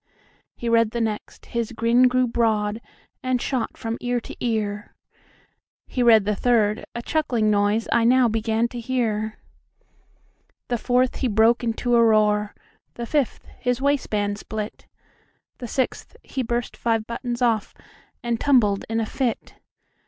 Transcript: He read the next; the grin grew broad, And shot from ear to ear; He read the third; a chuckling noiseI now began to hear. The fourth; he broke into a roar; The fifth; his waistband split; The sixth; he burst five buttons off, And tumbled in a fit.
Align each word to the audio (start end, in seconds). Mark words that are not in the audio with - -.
He 0.55 0.67
read 0.67 0.89
the 0.89 0.99
next; 0.99 1.47
the 1.53 1.73
grin 1.75 2.07
grew 2.07 2.25
broad, 2.25 2.81
And 3.21 3.39
shot 3.39 3.77
from 3.77 3.99
ear 4.01 4.19
to 4.21 4.35
ear; 4.43 4.95
He 5.85 6.01
read 6.01 6.25
the 6.25 6.35
third; 6.35 6.85
a 6.95 7.03
chuckling 7.03 7.51
noiseI 7.51 8.07
now 8.07 8.27
began 8.27 8.67
to 8.69 8.79
hear. 8.79 9.37
The 10.69 10.79
fourth; 10.79 11.17
he 11.17 11.27
broke 11.27 11.63
into 11.63 11.95
a 11.95 12.03
roar; 12.03 12.55
The 12.95 13.05
fifth; 13.05 13.45
his 13.59 13.79
waistband 13.79 14.39
split; 14.39 14.87
The 15.59 15.67
sixth; 15.67 16.15
he 16.23 16.41
burst 16.41 16.75
five 16.75 17.05
buttons 17.05 17.43
off, 17.43 17.75
And 18.23 18.39
tumbled 18.39 18.85
in 18.89 18.99
a 18.99 19.05
fit. 19.05 19.53